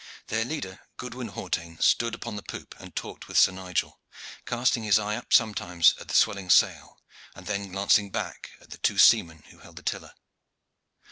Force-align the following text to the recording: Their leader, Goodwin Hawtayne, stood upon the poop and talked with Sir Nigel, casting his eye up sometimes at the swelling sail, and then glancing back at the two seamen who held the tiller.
Their 0.29 0.45
leader, 0.45 0.79
Goodwin 0.97 1.27
Hawtayne, 1.29 1.79
stood 1.79 2.15
upon 2.15 2.35
the 2.35 2.41
poop 2.41 2.73
and 2.79 2.95
talked 2.95 3.27
with 3.27 3.37
Sir 3.37 3.51
Nigel, 3.51 3.99
casting 4.47 4.81
his 4.81 4.97
eye 4.97 5.15
up 5.15 5.31
sometimes 5.31 5.93
at 5.99 6.07
the 6.07 6.15
swelling 6.15 6.49
sail, 6.49 6.97
and 7.35 7.45
then 7.45 7.71
glancing 7.71 8.09
back 8.09 8.49
at 8.59 8.71
the 8.71 8.79
two 8.79 8.97
seamen 8.97 9.43
who 9.51 9.59
held 9.59 9.75
the 9.75 9.83
tiller. 9.83 10.15